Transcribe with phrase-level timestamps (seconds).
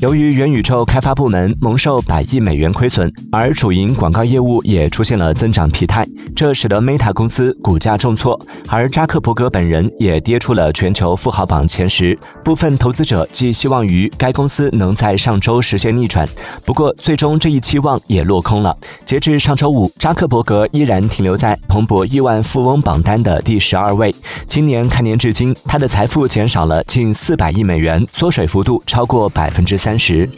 [0.00, 12.16] 由于元宇宙开发部门蒙受百亿美元亏损，而主营广告业务也出现了增长疲态，这使得 Meta 公司股价重挫，而扎克伯格本人也跌出了全球富豪榜前十。
[12.44, 16.28] 部分投资者寄希望于该公司能在上周实现逆转，
[16.64, 18.76] 不过最终这一期望也落空了。
[19.04, 24.14] 截至上周五，扎克伯格依然停留在彭博亿万富翁榜单的第十二位。
[24.46, 29.87] 今年开年至今，他的财富减少了近四百亿美元，缩水幅度超过百分之三。
[29.88, 30.28] 三十。